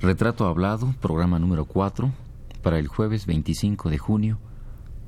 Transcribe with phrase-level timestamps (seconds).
[0.00, 2.12] Retrato Hablado, programa número 4,
[2.62, 4.38] para el jueves 25 de junio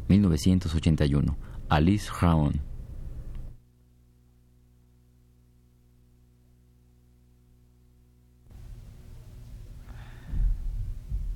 [0.09, 1.37] 1981.
[1.69, 2.61] Alice Raon.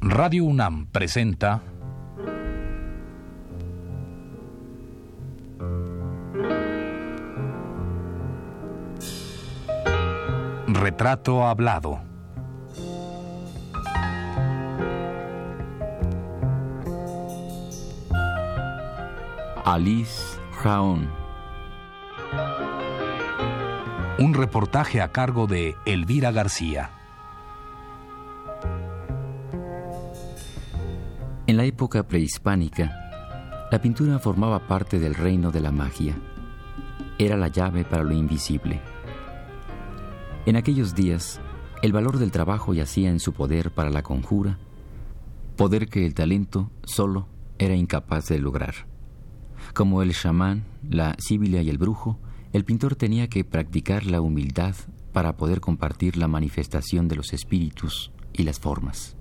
[0.00, 1.62] Radio UNAM presenta
[10.66, 12.13] Retrato Hablado.
[19.66, 21.08] Alice Jaón.
[24.18, 26.90] Un reportaje a cargo de Elvira García.
[31.46, 32.92] En la época prehispánica,
[33.72, 36.14] la pintura formaba parte del reino de la magia.
[37.18, 38.82] Era la llave para lo invisible.
[40.44, 41.40] En aquellos días,
[41.80, 44.58] el valor del trabajo yacía en su poder para la conjura,
[45.56, 48.93] poder que el talento solo era incapaz de lograr.
[49.72, 52.18] Como el chamán, la síbila y el brujo,
[52.52, 54.74] el pintor tenía que practicar la humildad
[55.12, 59.16] para poder compartir la manifestación de los espíritus y las formas.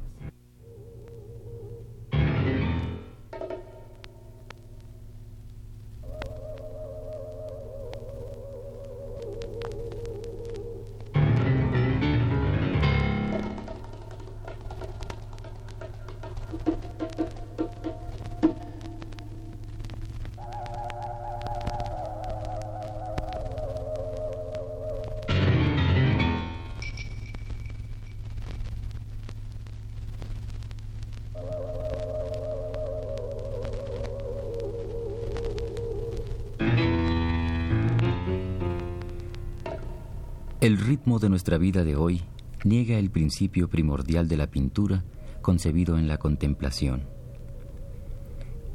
[40.64, 42.22] El ritmo de nuestra vida de hoy
[42.64, 45.04] niega el principio primordial de la pintura
[45.42, 47.04] concebido en la contemplación.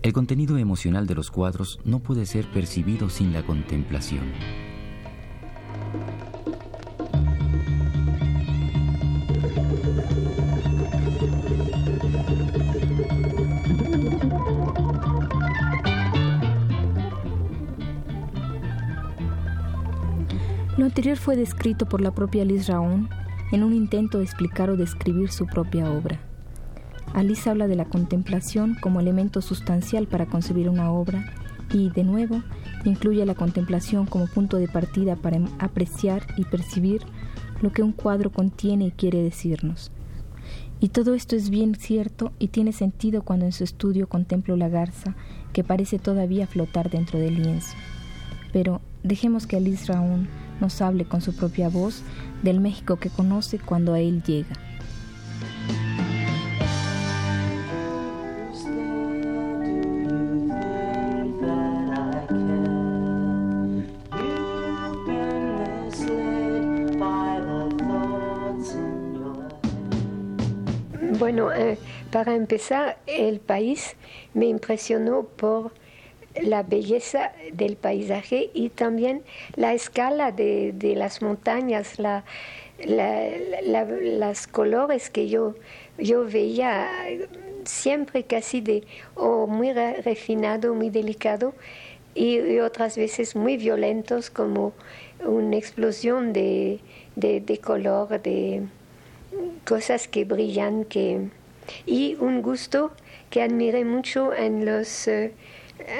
[0.03, 4.25] El contenido emocional de los cuadros no puede ser percibido sin la contemplación.
[20.79, 23.09] Lo anterior fue descrito por la propia Alice Raón
[23.51, 26.21] en un intento de explicar o describir su propia obra.
[27.15, 31.33] Alice habla de la contemplación como elemento sustancial para concebir una obra
[31.73, 32.45] y, de nuevo,
[32.85, 37.03] incluye la contemplación como punto de partida para apreciar y percibir
[37.61, 39.91] lo que un cuadro contiene y quiere decirnos.
[40.79, 44.69] Y todo esto es bien cierto y tiene sentido cuando en su estudio contemplo la
[44.69, 45.17] garza
[45.53, 47.75] que parece todavía flotar dentro del lienzo.
[48.53, 50.29] Pero dejemos que Alice Raón
[50.61, 52.03] nos hable con su propia voz
[52.43, 54.55] del México que conoce cuando a él llega.
[71.19, 71.77] Bueno, eh,
[72.13, 73.97] para empezar, el país
[74.35, 75.73] me impresionó por
[76.43, 79.23] la belleza del paisaje y también
[79.57, 82.25] la escala de, las montañas, la,
[82.85, 85.55] las colores que yo,
[85.99, 86.89] yo veía
[87.65, 88.85] siempre casi de
[89.15, 91.55] o muy refinado, muy delicado
[92.15, 94.73] y, otras veces muy violentos como
[95.25, 96.81] una explosión de,
[97.17, 98.63] de, color, de
[99.65, 101.29] cosas que brillan que,
[101.87, 102.93] y un gusto
[103.31, 105.09] que admiré mucho en los...
[105.09, 105.33] Eh,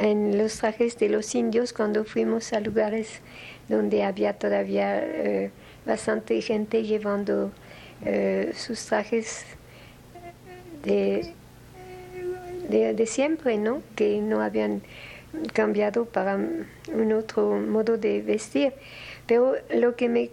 [0.01, 3.21] en los trajes de los indios cuando fuimos a lugares
[3.69, 5.51] donde había todavía eh,
[5.87, 7.51] bastante gente llevando
[8.05, 9.45] eh, sus trajes
[10.85, 11.35] de,
[12.69, 13.83] de, siempre, ¿no?
[13.97, 14.83] Que no habían
[15.53, 18.73] cambiado para un otro modo de vestir.
[19.27, 20.31] Pero lo que me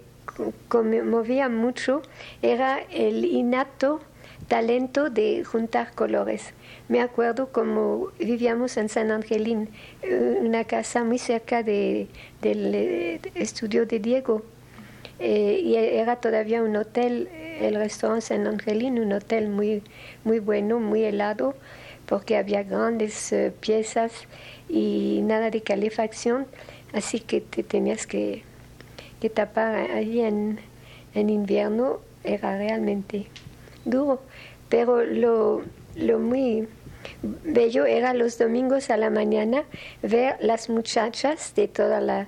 [0.68, 2.02] conmovía mucho
[2.42, 4.02] era el innato
[4.48, 6.54] talento de juntar colores.
[6.88, 9.70] Me acuerdo como vivíamos en San Angelín,
[10.02, 12.08] eh, una casa muy cerca de,
[12.42, 14.44] del eh, estudio de Diego.
[15.20, 19.82] Eh, y era todavía un hotel, el restaurante San Angelín, un hotel muy,
[20.24, 21.56] muy bueno, muy helado,
[22.06, 24.12] porque había grandes piezas
[24.70, 26.46] y nada de calefacción,
[26.94, 28.44] así que te tenías que,
[29.22, 30.60] que tapar allí en,
[31.14, 33.28] en invierno, era realmente
[33.86, 34.22] duro,
[34.76, 36.68] pero lo, muy
[37.22, 39.64] bello era los domingos a la mañana
[40.02, 42.28] ver las muchachas de toda la,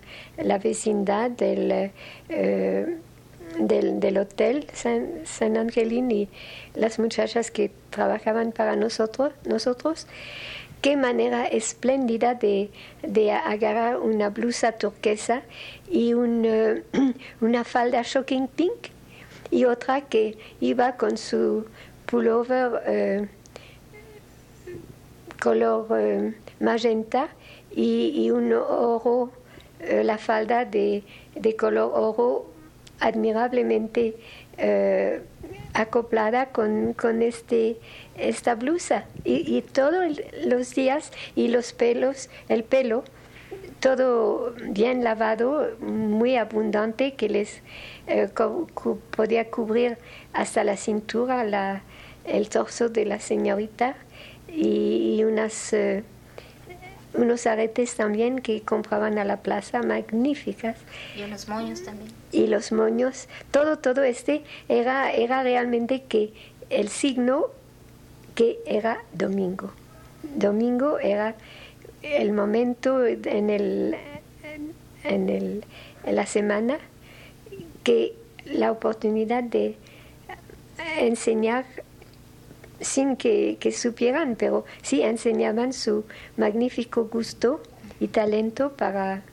[0.59, 1.91] vecindad del,
[2.29, 2.97] eh,
[3.59, 6.29] del, del hotel San, San, Angelín y
[6.73, 10.07] las muchachas que trabajaban para nosotros, nosotros.
[10.81, 12.69] Qué manera espléndida de,
[13.43, 15.41] agarrar una blusa turquesa
[15.91, 16.83] y eh,
[17.41, 18.91] una falda shocking pink
[19.51, 21.65] y otra que iba con su
[22.07, 23.27] pullover eh,
[25.41, 27.29] color eh, magenta
[27.75, 29.31] y, un oro,
[29.79, 31.03] la falda de,
[31.35, 32.47] de color oro
[32.99, 34.15] admirablemente
[35.73, 37.77] acoplada con, con este
[38.17, 39.05] esta blusa.
[39.23, 43.03] Y, todos los días y los pelos, el pelo,
[43.79, 47.61] todo bien lavado, muy abundante, que les
[48.07, 48.29] eh,
[49.15, 49.97] podía cubrir
[50.33, 51.81] hasta la cintura la,
[52.25, 53.95] el torso de la señorita
[54.47, 56.03] y, unas, eh,
[57.13, 60.77] unos aretes también que compraban a la plaza, magníficas.
[61.15, 62.11] Y unos moños también.
[62.31, 66.33] Y los moños, todo, todo este era, era realmente que
[66.69, 67.47] el signo
[68.35, 69.71] que era domingo.
[70.35, 71.35] Domingo era
[72.01, 73.95] el momento en, el,
[75.03, 75.65] en, el,
[76.03, 76.77] en la semana
[77.83, 78.13] que
[78.45, 79.75] la oportunidad de
[80.97, 81.65] enseñar
[82.79, 86.05] sin que, que, supieran, pero sí enseñaban su
[86.37, 87.61] magnífico gusto
[87.99, 89.23] y talento para,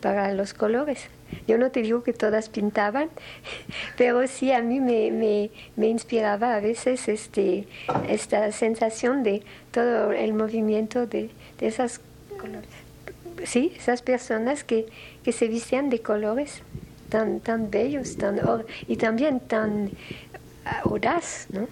[0.00, 1.08] para los colores.
[1.46, 3.08] Yo no te digo que todas pintaban,
[3.96, 7.66] pero sí a mí me, me, me inspiraba a veces este,
[8.08, 12.00] esta sensación de todo el movimiento de, de esas,
[13.44, 14.86] sí, esas personas que,
[15.24, 16.62] que se vistían de colores
[17.08, 18.40] tan, tan bellos tan,
[18.88, 19.90] y también tan
[20.64, 21.68] audaz, ¿no?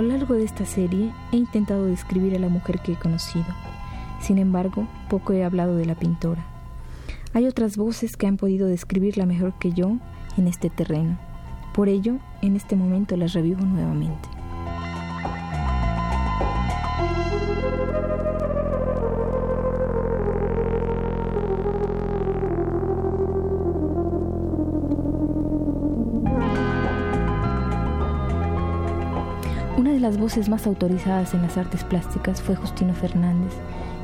[0.00, 3.44] Lo largo de esta serie he intentado describir a la mujer que he conocido.
[4.20, 6.46] Sin embargo, poco he hablado de la pintora.
[7.34, 9.98] Hay otras voces que han podido describirla mejor que yo
[10.38, 11.18] en este terreno.
[11.74, 14.29] Por ello, en este momento las revivo nuevamente.
[30.00, 33.52] Las voces más autorizadas en las artes plásticas fue Justino Fernández,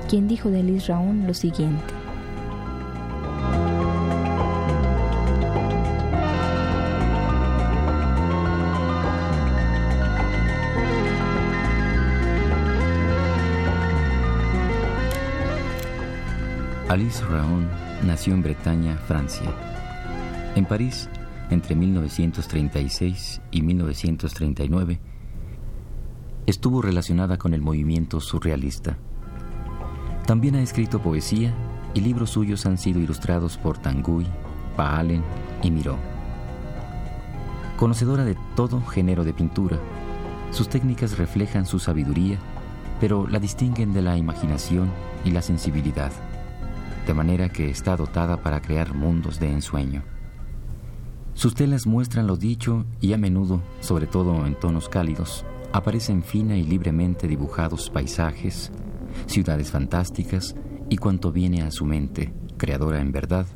[0.08, 1.94] quien dijo de Liz Raón lo siguiente.
[16.88, 17.68] Alice Raon
[18.06, 19.50] nació en Bretaña, Francia.
[20.54, 21.08] En París,
[21.50, 25.00] entre 1936 y 1939,
[26.46, 28.96] estuvo relacionada con el movimiento surrealista.
[30.26, 31.52] También ha escrito poesía
[31.94, 34.26] y libros suyos han sido ilustrados por Tanguy,
[34.76, 35.22] Paalen
[35.62, 35.96] y Miró.
[37.76, 39.78] Conocedora de todo género de pintura,
[40.50, 42.38] sus técnicas reflejan su sabiduría,
[43.00, 44.90] pero la distinguen de la imaginación
[45.24, 46.12] y la sensibilidad,
[47.06, 50.02] de manera que está dotada para crear mundos de ensueño.
[51.34, 56.56] Sus telas muestran lo dicho y a menudo, sobre todo en tonos cálidos, aparecen fina
[56.56, 58.70] y libremente dibujados paisajes,
[59.26, 60.54] ciudades fantásticas
[60.88, 63.46] y cuanto viene a su mente, creadora en verdad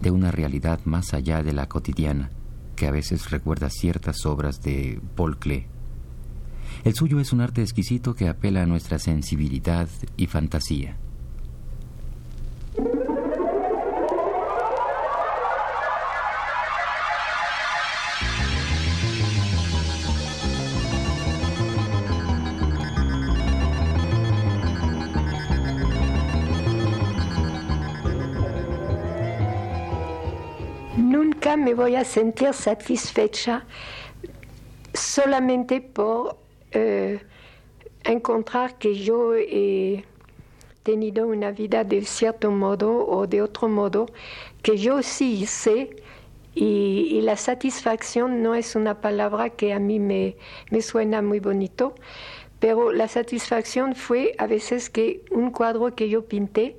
[0.00, 2.30] de una realidad más allá de la cotidiana,
[2.76, 5.66] que a veces recuerda ciertas obras de Paul Klee.
[6.84, 10.96] El suyo es un arte exquisito que apela a nuestra sensibilidad y fantasía.
[31.70, 33.64] Me voy a sentir satisfecha
[34.92, 36.36] solamente por
[36.72, 37.20] eh,
[38.02, 40.04] encontrar que yo he
[40.82, 44.06] tenido una vida de cierto modo o de otro modo
[44.62, 45.90] que yo sí sé
[46.54, 50.34] Y, la satisfacción no es una palabra que a mí me
[50.82, 51.94] suena muy bonito,
[52.58, 56.76] pero la satisfacción fue a veces que un cuadro que yo pinté,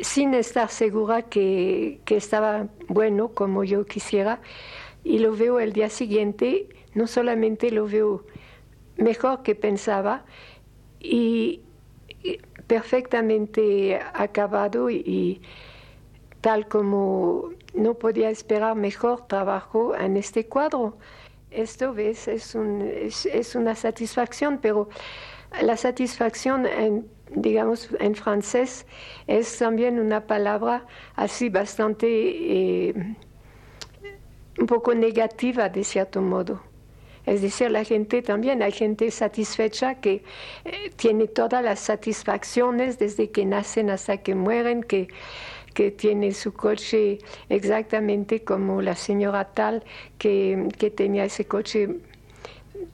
[0.00, 4.40] sin estar segura que, que, estaba bueno como yo quisiera,
[5.04, 8.24] y lo veo el día siguiente, no solamente lo veo
[8.96, 10.24] mejor que pensaba,
[11.00, 11.60] y,
[12.66, 15.42] perfectamente acabado y
[16.40, 20.98] tal como no podía esperar mejor trabajo en este cuadro.
[21.50, 24.88] Esto ves, es, un, es, una satisfacción, pero
[25.62, 28.86] la satisfacción en, digamos, en francés
[29.26, 32.94] es también una palabra así bastante, eh,
[34.58, 36.62] un poco negativa de cierto modo.
[37.24, 40.24] Es decir, la gente también, hay gente satisfecha que
[40.64, 45.08] eh, tiene todas las satisfacciones desde que nacen hasta que mueren, que
[45.72, 49.84] que tiene su coche exactamente como la señora tal
[50.18, 52.00] que, que tenía ese coche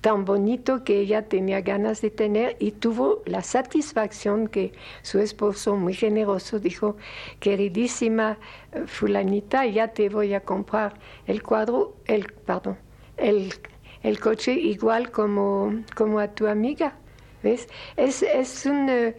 [0.00, 5.76] tan bonito que ella tenía ganas de tener y tuvo la satisfacción que su esposo
[5.76, 6.96] muy generoso dijo,
[7.40, 8.38] queridísima
[8.72, 10.94] eh, fulanita, ya te voy a comprar
[11.26, 12.78] el cuadro, el, perdón,
[13.16, 13.52] el,
[14.02, 16.96] el coche igual como, como a tu amiga.
[17.42, 17.68] ¿Ves?
[17.96, 18.88] Es, es un...
[18.88, 19.16] Eh,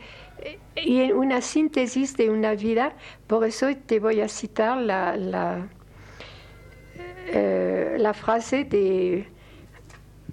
[0.75, 2.93] y una síntesis de una vida,
[3.27, 5.67] por eso te voy a citar la, la,
[7.27, 9.27] eh, la frase de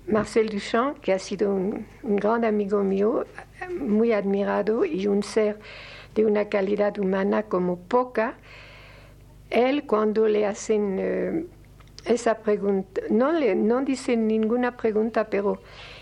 [0.08, 3.26] Marcel Duchamp, que ha sido un, gran amigo mío,
[3.80, 5.58] muy admirado y un ser
[6.14, 8.36] de una calidad humana como poca.
[9.50, 11.46] Él cuando le hacen eh,
[12.04, 15.60] esa pregunta, no, le, no dice ninguna pregunta, pero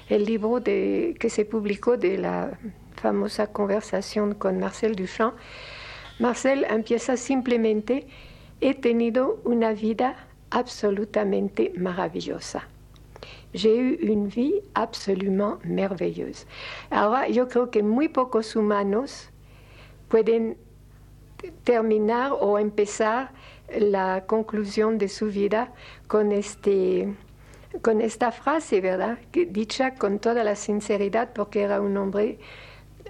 [0.09, 2.59] el libro de, que se publicó de la
[2.97, 5.35] famosa conversación con Marcel Duchamp,
[6.19, 8.07] Marcel empieza simplemente,
[8.61, 12.69] he tenido una vida absolutamente maravillosa.
[13.53, 16.47] J'ai eu une vie absolument merveilleuse.
[16.91, 19.31] Ahora, yo creo que muy pocos humanos
[20.09, 20.57] pueden
[21.65, 23.31] terminar o empezar
[23.79, 25.73] la conclusión de su vida
[26.07, 27.15] con, este,
[27.83, 29.19] con esta frase, ¿verdad?
[29.33, 32.39] Que, dicha con toda la sinceridad porque era un hombre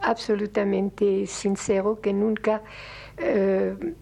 [0.01, 2.63] absolutamente sincero que nunca
[3.19, 3.95] eh,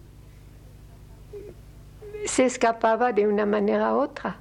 [2.25, 4.39] se escapaba de una manera u otra.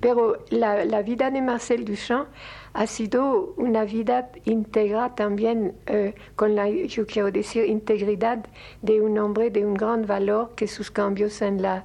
[0.00, 2.28] Pero la, vida de Marcel Duchamp
[2.72, 8.46] ha sido una vida íntegra también, eh, con la, yo quiero decir, integridad
[8.82, 11.84] de un hombre de un gran valor, que sus cambios en la,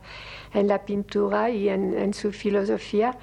[0.54, 3.18] en la pintura y en, su filosofía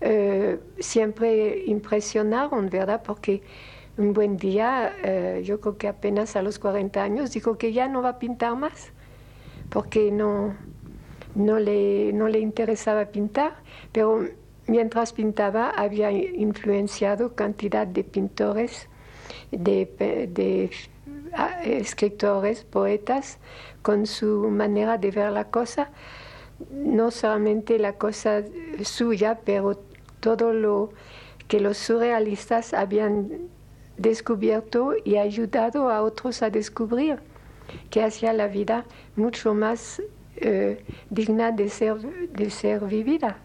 [0.00, 3.02] eh, siempre impresionaron, ¿verdad?
[3.04, 3.42] Porque
[3.98, 7.88] un buen día, eh, yo creo que apenas a los 40 años, dijo que ya
[7.88, 8.92] no va a pintar más,
[9.68, 10.54] porque no,
[11.34, 13.54] no, le, no le interesaba pintar,
[13.92, 14.26] pero
[14.66, 18.88] mientras pintaba había influenciado cantidad de pintores,
[19.50, 20.70] de,
[21.34, 23.38] ah, escritores, poetas,
[23.82, 25.90] con su manera de ver la cosa,
[26.70, 28.42] no solamente la cosa
[28.84, 29.80] suya, pero
[30.20, 30.90] todo lo
[31.48, 33.48] que los surrealistas habían
[33.96, 37.18] descubierto y ayudado a otros a descubrir,
[37.90, 38.84] que hacía la vida
[39.16, 40.02] mucho más
[41.10, 41.96] digna de ser,
[42.32, 43.38] de ser vivida.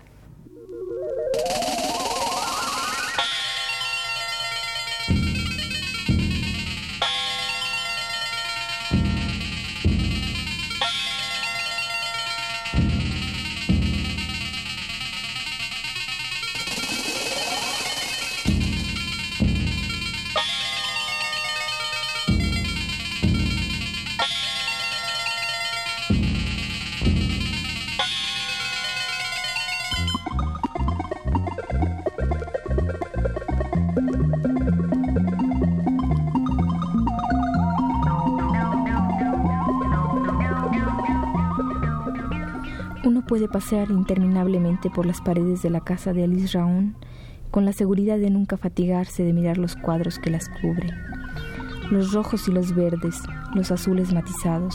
[43.36, 46.96] Puede pasear interminablemente por las paredes de la casa de Alice Raón
[47.52, 50.94] con la seguridad de nunca fatigarse de mirar los cuadros que las cubren.
[51.92, 53.20] Los rojos y los verdes,
[53.54, 54.74] los azules matizados,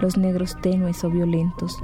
[0.00, 1.78] los negros tenues o violentos,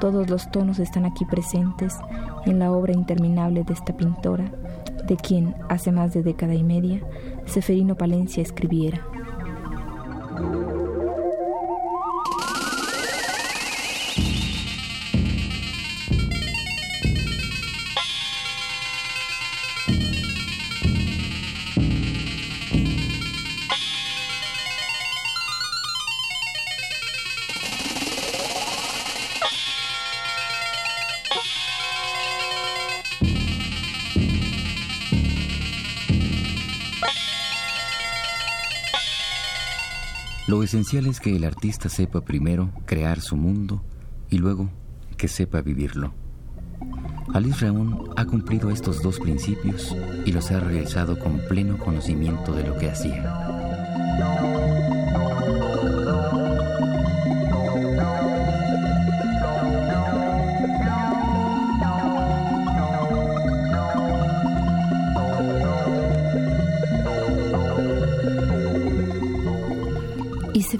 [0.00, 1.96] todos los tonos están aquí presentes
[2.44, 4.52] en la obra interminable de esta pintora,
[5.08, 7.00] de quien hace más de década y media
[7.44, 9.15] Seferino Palencia escribiera.
[40.56, 43.84] Lo esencial es que el artista sepa primero crear su mundo
[44.30, 44.70] y luego
[45.18, 46.14] que sepa vivirlo.
[47.34, 49.94] Alice Raón ha cumplido estos dos principios
[50.24, 53.55] y los ha realizado con pleno conocimiento de lo que hacía.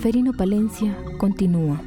[0.06, 1.82] Y Seferino Palencia continúa.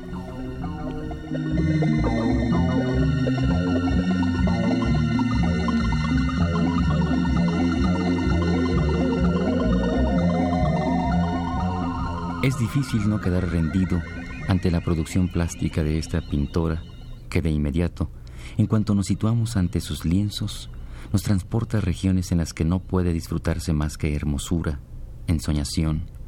[12.44, 14.02] Es difícil no quedar rendido
[14.50, 16.84] ante la producción plástica de esta pintora
[17.30, 18.10] que de inmediato,
[18.58, 20.70] en cuanto nos situamos ante sus lienzos,
[21.14, 24.82] nos transporta a regiones en las que no puede disfrutarse más que hermosura,
[25.28, 26.19] ensoñación,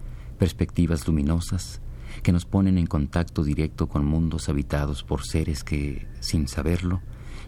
[0.41, 1.81] perspectivas luminosas
[2.23, 6.99] que nos ponen en contacto directo con mundos habitados por seres que, sin saberlo,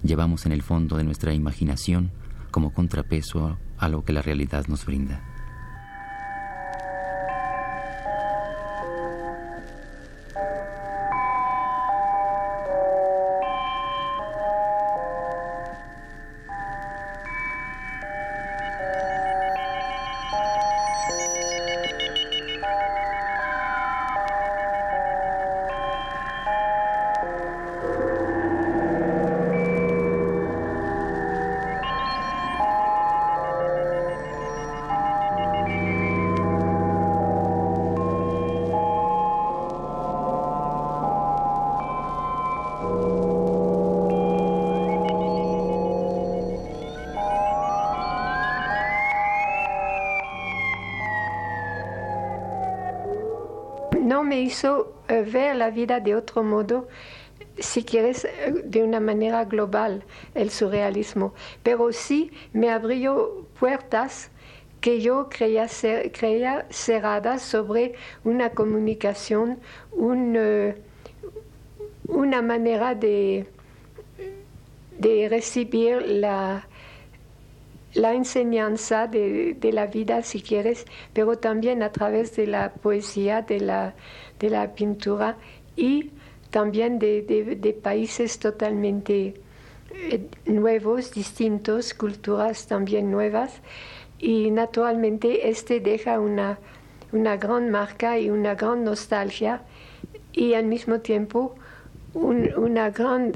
[0.04, 2.12] llevamos en el fondo de nuestra imaginación
[2.52, 5.33] como contrapeso a lo que la realidad nos brinda.
[54.44, 56.88] Hizo eh, ver la vida de otro modo,
[57.58, 60.04] si quieres, eh, de una manera global,
[60.36, 64.30] el surrealismo, pero sí me abrió puertas
[64.82, 69.60] que yo creía, ser, creía cerradas sobre una comunicación,
[69.92, 70.76] un, eh,
[72.08, 73.48] una manera de,
[75.00, 76.68] de recibir la,
[77.94, 83.60] la enseñanza de, la vida, si quieres, pero también a través de la poesía, de
[83.60, 83.94] la,
[84.40, 85.38] de la pintura
[85.76, 86.12] y
[86.50, 89.36] también de, países totalmente
[89.92, 93.62] eh, nuevos, distintos, culturas también nuevas.
[94.20, 96.58] Y naturalmente este deja una,
[97.12, 99.62] una gran marca y una gran nostalgia
[100.32, 101.56] y al mismo tiempo
[102.14, 103.34] una gran...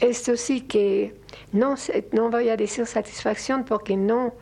[0.00, 1.17] Esto sí que
[1.52, 1.74] no,
[2.12, 4.34] no voy a decir satisfacción porque no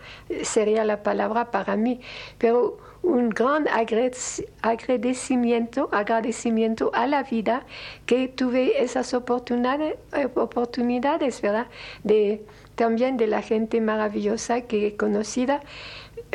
[0.43, 2.01] sería la palabra para mí,
[2.39, 7.65] pero un gran agradecimiento, agradecimiento a la vida
[8.05, 9.95] que tuve esas oportunidades,
[10.35, 11.69] oportunidades ¿verdad?
[12.03, 12.45] De,
[12.75, 15.61] también de la gente maravillosa que he conocido.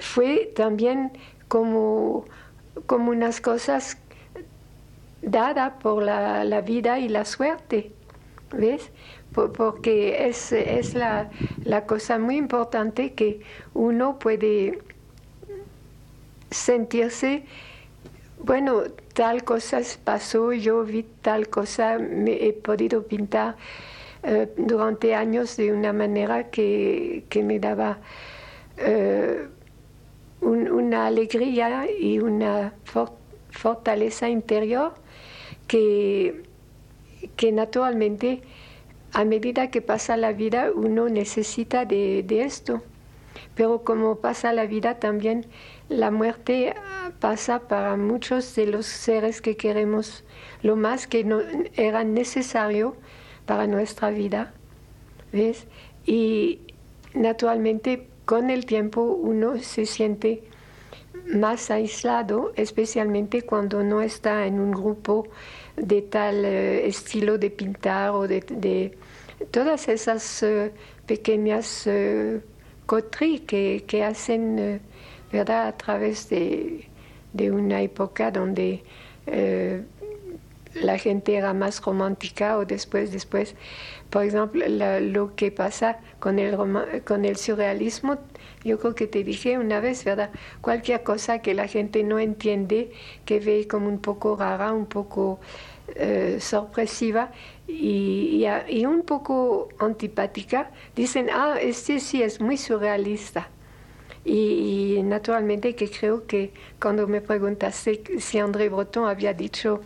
[0.02, 1.12] Fue también
[1.50, 2.24] como,
[2.86, 3.98] como unas cosas
[5.22, 7.92] dadas por la, la vida y la suerte.
[8.54, 8.92] ¿Ves?
[9.34, 11.30] Porque es, es la,
[11.64, 13.42] la, cosa muy importante que
[13.74, 14.80] uno puede
[16.50, 17.44] sentirse,
[18.40, 23.56] bueno, tal cosa pasó, yo vi tal cosa, me he podido pintar
[24.24, 28.00] eh, durante años de una manera que, que me daba
[28.78, 29.48] eh,
[30.42, 32.74] una alegría y una
[33.52, 34.94] fortaleza interior
[35.68, 36.44] que,
[37.36, 38.42] que naturalmente
[39.14, 42.82] a medida que pasa la vida uno necesita de, esto.
[43.56, 45.46] Pero como pasa la vida también,
[45.90, 46.74] la muerte
[47.20, 50.24] pasa para muchos de los seres que queremos
[50.64, 51.26] lo más que
[51.76, 52.96] era necesario
[53.46, 54.54] para nuestra vida.
[55.34, 55.68] ¿Ves?
[56.06, 56.60] Y
[57.14, 60.44] naturalmente con el tiempo uno se siente
[61.26, 65.28] más aislado, especialmente cuando no está en un grupo
[65.76, 68.98] de tal eh, estilo de pintar o de,
[69.50, 70.72] todas esas eh,
[71.08, 72.42] pequeñas uh,
[73.48, 74.82] que, que, hacen
[75.32, 75.68] ¿verdad?
[75.68, 76.88] a través de,
[77.34, 78.84] de, una época donde
[80.74, 83.56] la gente era más romántica o después, después,
[84.10, 86.58] por ejemplo, lo que pasa con el,
[87.04, 88.18] con el surrealismo,
[88.64, 90.30] yo creo que te dije una vez, ¿verdad?
[90.62, 92.92] Cualquier cosa que la gente no entiende,
[93.26, 95.40] que ve como un poco rara, un poco
[95.96, 97.32] eh, sorpresiva
[97.68, 103.50] y, y, un poco antipática, dicen, ah, este sí es muy surrealista.
[104.24, 109.82] Y, naturalmente que creo que cuando me preguntaste si André Breton había dicho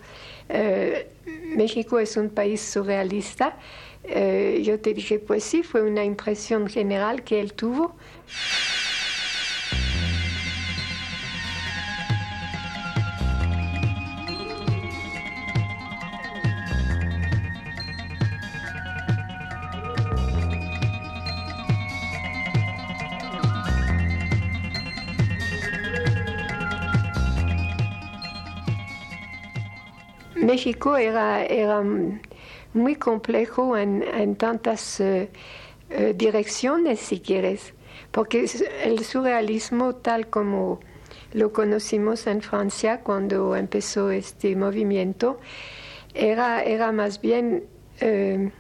[0.50, 1.08] eh,
[1.56, 3.58] México es un país surrealista,
[4.04, 7.96] eh, yo te dije, pues sí, fue una impresión general que él tuvo.
[30.46, 31.82] México era, era
[32.74, 35.30] muy complejo en, tantas eh,
[35.90, 37.74] eh, direcciones, si quieres,
[38.12, 38.46] porque
[38.84, 40.80] el surrealismo tal como
[41.34, 45.40] lo conocimos en Francia cuando empezó este movimiento,
[46.14, 47.64] era, era más bien
[48.00, 48.52] eh,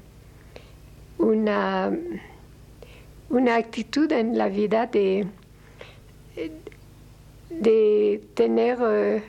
[1.17, 1.97] una,
[3.29, 5.27] una actitud en la vida de,
[7.49, 9.23] de tener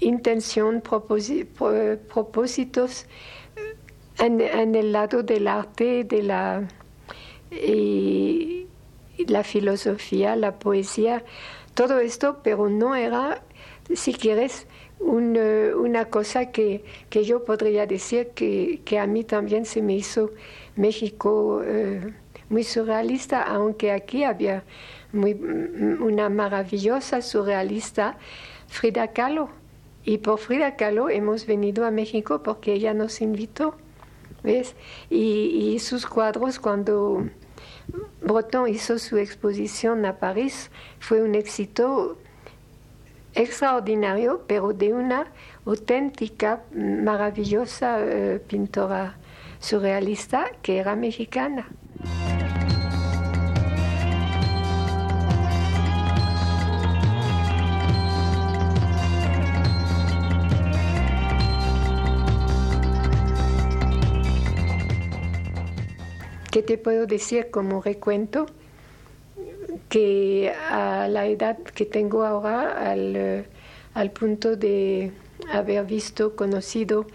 [0.00, 3.06] intención, propósitos
[4.18, 6.68] en, el lado del arte, de la,
[7.50, 8.66] y
[9.26, 11.24] la filosofía, la poesía,
[11.74, 13.42] todo esto, pero no era,
[13.94, 14.66] si quieres,
[14.98, 20.30] una cosa que, que, yo podría decir que, que, a mí también se me hizo
[20.76, 22.12] México eh,
[22.50, 24.62] muy surrealista, aunque aquí había
[25.12, 28.18] muy, una maravillosa surrealista,
[28.68, 29.59] Frida Kahlo
[30.04, 33.74] y por Frida Kahlo hemos venido a México porque ella nos invitó,
[34.42, 34.74] ¿ves?
[35.10, 37.28] Y, sus cuadros, cuando
[38.22, 42.18] Breton hizo su exposición a París, fue un éxito
[43.34, 45.32] extraordinario, pero de una
[45.66, 49.18] auténtica, maravillosa eh, pintora
[49.60, 51.68] surrealista que era mexicana.
[66.50, 68.46] ¿Qué te puedo decir como recuento?
[69.88, 73.46] Que a la edad que tengo ahora, al,
[73.94, 75.12] al punto de
[75.52, 77.06] haber visto, conocido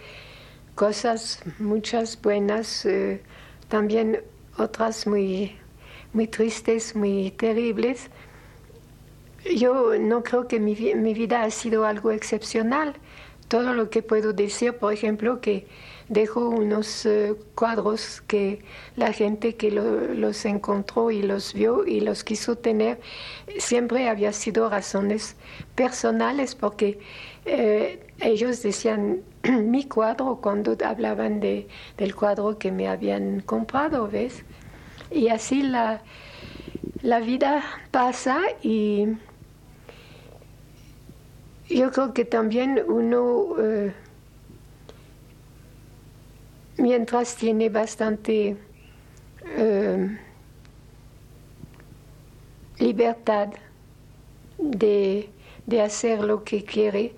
[0.73, 3.21] cosas, muchas buenas, eh,
[3.67, 4.21] también
[4.57, 5.57] otras muy,
[6.13, 8.09] muy tristes, muy terribles.
[9.53, 12.95] Yo no creo que mi, mi vida ha sido algo excepcional.
[13.49, 15.67] Todo lo que puedo decir, por ejemplo, que
[16.09, 18.59] dejó unos eh, cuadros que
[18.95, 22.99] la gente que los encontró y los vio y los quiso tener
[23.57, 25.35] siempre había sido razones
[25.73, 26.99] personales porque
[27.45, 34.43] eh, ellos decían mi cuadro cuando hablaban de, del cuadro que me habían comprado, ¿ves?
[35.11, 36.01] Y así la,
[37.01, 39.07] la vida pasa y
[41.67, 43.55] yo creo que también uno...
[43.59, 43.93] Eh,
[46.77, 48.57] mientras tiene bastante
[49.45, 50.17] eh,
[52.79, 53.49] libertad
[54.57, 55.29] de,
[55.83, 57.13] hacer lo que quiere,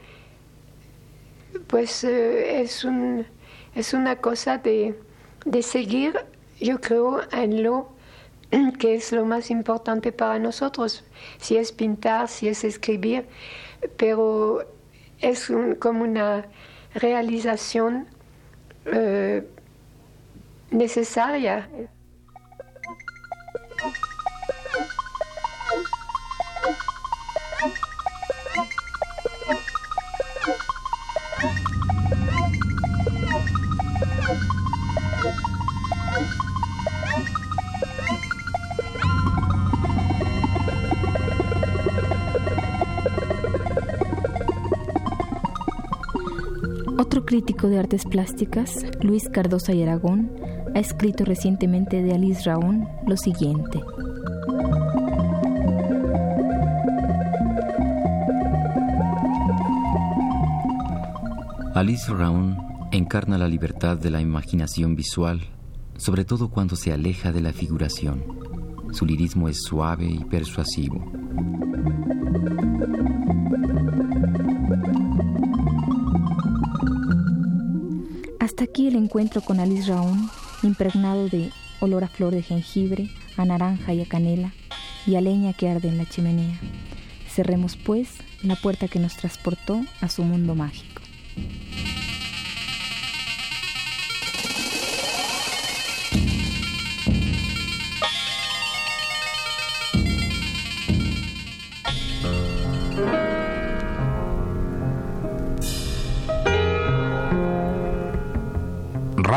[1.67, 3.25] pues eh, es, un,
[3.75, 4.99] es una cosa de,
[5.45, 6.13] de seguir,
[6.59, 7.89] yo creo, en lo
[8.79, 11.03] que es lo más importante para nosotros,
[11.37, 13.25] si es pintar, si es escribir,
[13.97, 14.65] pero
[15.19, 16.45] es como una
[16.93, 18.07] realización
[18.87, 19.43] eh,
[20.71, 21.69] necesaria.
[47.27, 50.31] Crítico de artes plásticas, Luis Cardosa y Aragón,
[50.73, 53.83] ha escrito recientemente de Alice Raón lo siguiente.
[61.75, 62.57] Alice Raón
[62.91, 65.41] encarna la libertad de la imaginación visual,
[65.97, 68.23] sobre todo cuando se aleja de la figuración.
[68.93, 71.03] Su lirismo es suave y persuasivo.
[78.57, 80.31] Hasta aquí el encuentro con Alice Raón,
[80.63, 84.51] impregnado de olor a flor de jengibre, a naranja y a canela,
[85.05, 86.59] y a leña que arde en la chimenea.
[87.29, 90.96] Cerremos, pues, la puerta que nos transportó a su mundo mágico.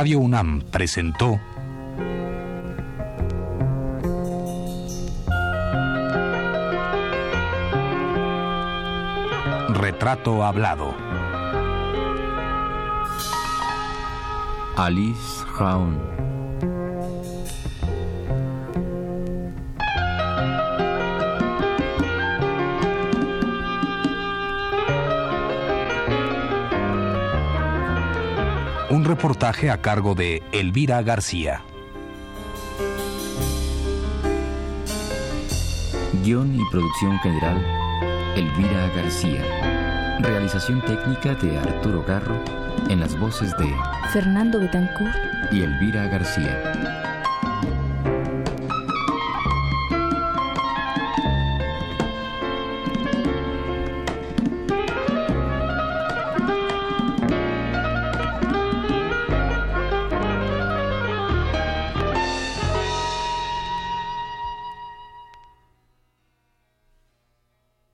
[0.00, 1.38] Radio UNAM presentó
[9.74, 10.94] Retrato Hablado.
[14.78, 16.19] Alice Raun.
[29.20, 31.62] Reportaje a cargo de Elvira García.
[36.24, 37.62] Guión y producción general,
[38.34, 39.42] Elvira García.
[40.20, 42.42] Realización técnica de Arturo Garro
[42.88, 43.70] en las voces de
[44.10, 45.14] Fernando Betancourt
[45.52, 47.09] y Elvira García.